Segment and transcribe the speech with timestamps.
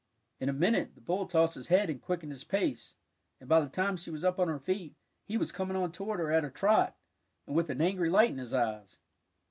[0.39, 2.95] In a minute, the bull tossed his head and quickened his pace,
[3.39, 6.19] and by the time she was up on her feet, he was coming on toward
[6.19, 6.97] her at a trot,
[7.45, 8.97] and with an angry light in his eyes.